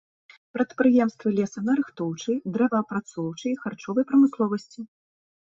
[0.57, 4.81] Прадпрыемствы лесанарыхтоўчай, дрэваапрацоўчай і харчовай прамысловасці.